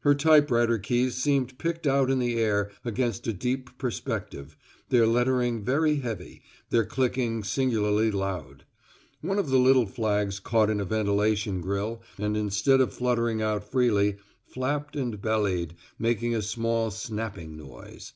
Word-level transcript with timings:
Her 0.00 0.12
typewriter 0.16 0.76
keys 0.80 1.14
seemed 1.14 1.56
picked 1.56 1.86
out 1.86 2.10
in 2.10 2.18
the 2.18 2.36
air 2.36 2.72
against 2.84 3.28
a 3.28 3.32
deep 3.32 3.78
perspective, 3.78 4.56
their 4.88 5.06
lettering 5.06 5.62
very 5.62 6.00
heavy, 6.00 6.42
their 6.70 6.84
clicking 6.84 7.44
singularly 7.44 8.10
loud. 8.10 8.64
One 9.20 9.38
of 9.38 9.50
the 9.50 9.56
little 9.58 9.86
flags 9.86 10.40
caught 10.40 10.68
in 10.68 10.80
a 10.80 10.84
ventilation 10.84 11.60
grill, 11.60 12.02
and 12.18 12.36
instead 12.36 12.80
of 12.80 12.92
fluttering 12.92 13.40
out 13.40 13.62
freely, 13.62 14.16
flapped 14.48 14.96
and 14.96 15.22
bellied, 15.22 15.76
making 15.96 16.34
a 16.34 16.42
small 16.42 16.90
snapping 16.90 17.56
noise. 17.56 18.14